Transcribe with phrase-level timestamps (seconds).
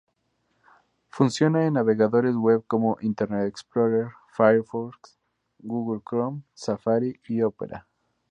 [1.09, 4.95] Funciona en navegadores web como Internet Explorer, Firefox,
[5.59, 7.85] Google Chrome, Safari y Opera.